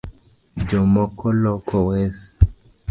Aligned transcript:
Jo 0.69 0.79
moko 0.93 1.25
Loko 1.43 1.77
wes 1.89 2.19